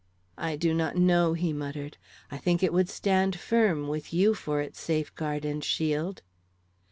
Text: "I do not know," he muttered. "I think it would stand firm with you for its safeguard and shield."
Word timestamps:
"I 0.39 0.55
do 0.55 0.73
not 0.73 0.95
know," 0.95 1.33
he 1.33 1.53
muttered. 1.53 1.97
"I 2.31 2.37
think 2.39 2.63
it 2.63 2.73
would 2.73 2.89
stand 2.89 3.39
firm 3.39 3.87
with 3.87 4.11
you 4.11 4.33
for 4.33 4.59
its 4.59 4.79
safeguard 4.81 5.45
and 5.45 5.63
shield." 5.63 6.23